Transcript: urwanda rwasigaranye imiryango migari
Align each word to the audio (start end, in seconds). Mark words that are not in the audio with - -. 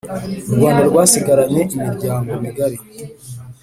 urwanda 0.51 0.81
rwasigaranye 0.89 1.61
imiryango 1.77 2.29
migari 2.43 2.77